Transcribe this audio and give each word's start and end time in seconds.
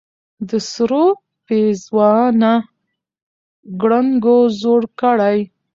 د 0.49 0.51
سرو 0.71 1.05
پېزوانه 1.45 2.53
ګړنګو 3.81 4.37
زوړ 4.59 4.81
کړې 4.99 5.39